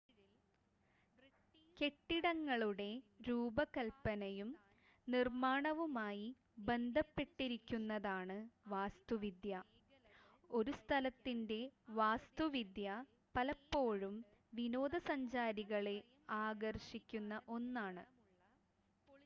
കെട്ടിടങ്ങളുടെ 1.77 2.87
രൂപകൽപ്പനയും 3.27 4.49
നിർമ്മാണവുമായി 5.07 6.25
ബന്ധപ്പെട്ടിരിക്കുന്നതാണ് 6.69 8.37
വാസ്തുവിദ്യ 8.67 9.53
ഒരു 10.49 10.73
സ്ഥലത്തിൻ്റെ 10.79 11.59
വാസ്തുവിദ്യ 11.99 12.87
പലപ്പോഴും 13.35 14.15
വിനോദസഞ്ചാരികളെ 14.53 15.97
ആകർഷിക്കുന്ന 16.41 17.35
ഒന്നാണ് 17.57 18.05